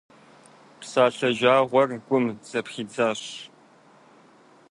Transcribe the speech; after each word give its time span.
Псалъэ 0.79 1.29
жагъуэр 1.37 1.89
гум 2.05 2.25
зэпхидзащ. 2.49 3.21